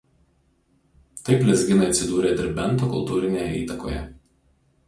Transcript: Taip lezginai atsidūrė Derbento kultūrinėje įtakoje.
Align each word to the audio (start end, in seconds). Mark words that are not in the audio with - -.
Taip 1.27 1.43
lezginai 1.49 1.89
atsidūrė 1.89 2.31
Derbento 2.41 2.91
kultūrinėje 2.95 3.55
įtakoje. 3.63 4.05